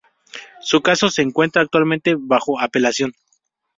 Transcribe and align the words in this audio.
Su 0.61 0.81
caso 0.81 1.11
se 1.11 1.21
encuentra 1.21 1.61
actualmente 1.61 2.15
bajo 2.17 2.59
apelación. 2.59 3.13